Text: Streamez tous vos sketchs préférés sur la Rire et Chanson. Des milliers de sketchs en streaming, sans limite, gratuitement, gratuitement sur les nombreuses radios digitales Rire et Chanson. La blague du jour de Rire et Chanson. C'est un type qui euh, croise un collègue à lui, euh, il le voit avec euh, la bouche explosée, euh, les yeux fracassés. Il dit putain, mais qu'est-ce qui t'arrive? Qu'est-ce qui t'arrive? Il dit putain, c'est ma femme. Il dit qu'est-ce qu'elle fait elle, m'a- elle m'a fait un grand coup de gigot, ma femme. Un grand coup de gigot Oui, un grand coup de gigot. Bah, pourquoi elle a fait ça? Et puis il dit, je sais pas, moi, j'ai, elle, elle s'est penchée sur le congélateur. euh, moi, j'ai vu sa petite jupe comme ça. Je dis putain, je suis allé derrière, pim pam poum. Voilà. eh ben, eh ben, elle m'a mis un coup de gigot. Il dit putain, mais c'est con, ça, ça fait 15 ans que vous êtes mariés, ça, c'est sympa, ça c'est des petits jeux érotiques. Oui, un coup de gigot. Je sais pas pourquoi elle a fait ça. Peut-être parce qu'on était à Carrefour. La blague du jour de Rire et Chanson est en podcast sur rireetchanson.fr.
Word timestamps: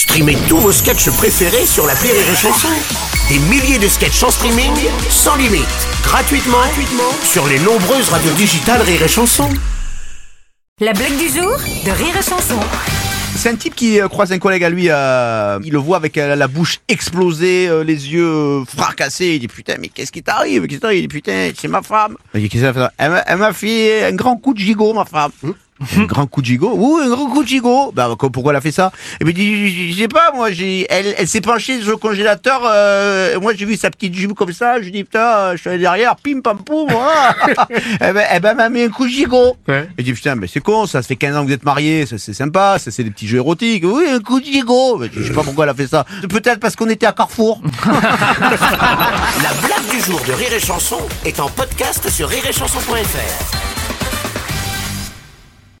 Streamez 0.00 0.36
tous 0.48 0.56
vos 0.56 0.72
sketchs 0.72 1.10
préférés 1.10 1.66
sur 1.66 1.86
la 1.86 1.92
Rire 1.92 2.14
et 2.14 2.34
Chanson. 2.34 2.68
Des 3.28 3.38
milliers 3.50 3.78
de 3.78 3.86
sketchs 3.86 4.22
en 4.22 4.30
streaming, 4.30 4.72
sans 5.10 5.36
limite, 5.36 5.66
gratuitement, 6.02 6.56
gratuitement 6.56 7.12
sur 7.22 7.46
les 7.46 7.58
nombreuses 7.58 8.08
radios 8.08 8.32
digitales 8.32 8.80
Rire 8.80 9.02
et 9.02 9.08
Chanson. 9.08 9.48
La 10.80 10.94
blague 10.94 11.18
du 11.18 11.28
jour 11.28 11.54
de 11.84 11.90
Rire 11.90 12.16
et 12.18 12.22
Chanson. 12.22 12.58
C'est 13.36 13.50
un 13.50 13.56
type 13.56 13.74
qui 13.74 14.00
euh, 14.00 14.08
croise 14.08 14.32
un 14.32 14.38
collègue 14.38 14.64
à 14.64 14.70
lui, 14.70 14.86
euh, 14.88 15.58
il 15.64 15.72
le 15.72 15.78
voit 15.78 15.98
avec 15.98 16.16
euh, 16.16 16.34
la 16.34 16.48
bouche 16.48 16.78
explosée, 16.88 17.68
euh, 17.68 17.84
les 17.84 18.08
yeux 18.12 18.64
fracassés. 18.66 19.34
Il 19.34 19.40
dit 19.40 19.48
putain, 19.48 19.74
mais 19.78 19.88
qu'est-ce 19.88 20.10
qui 20.12 20.22
t'arrive? 20.22 20.62
Qu'est-ce 20.62 20.74
qui 20.76 20.80
t'arrive? 20.80 20.98
Il 20.98 21.08
dit 21.08 21.14
putain, 21.14 21.50
c'est 21.60 21.68
ma 21.68 21.82
femme. 21.82 22.16
Il 22.34 22.40
dit 22.42 22.48
qu'est-ce 22.48 22.64
qu'elle 22.64 22.74
fait 22.74 22.88
elle, 22.96 23.10
m'a- 23.10 23.24
elle 23.26 23.36
m'a 23.36 23.52
fait 23.52 24.04
un 24.06 24.12
grand 24.12 24.36
coup 24.36 24.54
de 24.54 24.58
gigot, 24.58 24.94
ma 24.94 25.04
femme. 25.04 25.30
Un 25.96 26.04
grand 26.04 26.26
coup 26.26 26.42
de 26.42 26.46
gigot 26.46 26.72
Oui, 26.76 27.02
un 27.04 27.08
grand 27.08 27.26
coup 27.26 27.42
de 27.42 27.48
gigot. 27.48 27.92
Bah, 27.92 28.08
pourquoi 28.18 28.52
elle 28.52 28.56
a 28.56 28.60
fait 28.60 28.70
ça? 28.72 28.92
Et 29.20 29.24
puis 29.24 29.32
il 29.32 29.34
dit, 29.34 29.92
je 29.92 29.98
sais 29.98 30.08
pas, 30.08 30.30
moi, 30.34 30.50
j'ai, 30.52 30.86
elle, 30.90 31.14
elle 31.16 31.26
s'est 31.26 31.40
penchée 31.40 31.80
sur 31.80 31.90
le 31.92 31.96
congélateur. 31.96 32.60
euh, 32.64 33.40
moi, 33.40 33.52
j'ai 33.56 33.64
vu 33.64 33.76
sa 33.76 33.90
petite 33.90 34.14
jupe 34.14 34.34
comme 34.34 34.52
ça. 34.52 34.80
Je 34.82 34.90
dis 34.90 35.04
putain, 35.04 35.52
je 35.52 35.60
suis 35.60 35.70
allé 35.70 35.78
derrière, 35.78 36.16
pim 36.16 36.40
pam 36.42 36.58
poum. 36.58 36.86
Voilà. 36.90 37.34
eh 37.70 38.12
ben, 38.12 38.24
eh 38.34 38.40
ben, 38.40 38.50
elle 38.50 38.56
m'a 38.56 38.68
mis 38.68 38.82
un 38.82 38.88
coup 38.90 39.04
de 39.06 39.10
gigot. 39.10 39.56
Il 39.98 40.04
dit 40.04 40.12
putain, 40.12 40.34
mais 40.34 40.46
c'est 40.46 40.60
con, 40.60 40.86
ça, 40.86 41.00
ça 41.02 41.08
fait 41.08 41.16
15 41.16 41.36
ans 41.36 41.42
que 41.42 41.46
vous 41.48 41.52
êtes 41.54 41.64
mariés, 41.64 42.04
ça, 42.06 42.18
c'est 42.18 42.34
sympa, 42.34 42.78
ça 42.78 42.90
c'est 42.90 43.04
des 43.04 43.10
petits 43.10 43.26
jeux 43.28 43.38
érotiques. 43.38 43.84
Oui, 43.86 44.04
un 44.10 44.20
coup 44.20 44.40
de 44.40 44.44
gigot. 44.44 45.02
Je 45.16 45.22
sais 45.24 45.32
pas 45.32 45.42
pourquoi 45.42 45.64
elle 45.64 45.70
a 45.70 45.74
fait 45.74 45.86
ça. 45.88 46.04
Peut-être 46.28 46.60
parce 46.60 46.76
qu'on 46.76 46.88
était 46.88 47.06
à 47.06 47.12
Carrefour. 47.12 47.62
La 47.86 49.52
blague 49.66 49.90
du 49.90 50.00
jour 50.00 50.20
de 50.26 50.32
Rire 50.32 50.52
et 50.52 50.60
Chanson 50.60 51.00
est 51.24 51.40
en 51.40 51.48
podcast 51.48 52.08
sur 52.10 52.28
rireetchanson.fr. 52.28 53.69